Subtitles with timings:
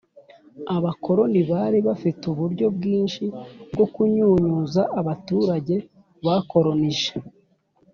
[0.75, 3.23] abakoroni bari bafite uburyo bwinshi
[3.73, 5.75] bwo kunyunyuza abaturage
[6.25, 7.11] bakoronije.